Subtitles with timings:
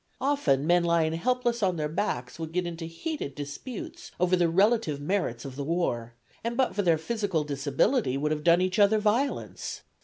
[0.19, 4.99] Often men lying helpless on their backs would get into heated disputes over the relative
[4.99, 8.97] merits of the war, and but for their physical disability would have done each other
[8.97, 9.83] violence.